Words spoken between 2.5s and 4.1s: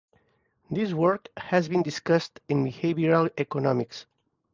behavioral economics.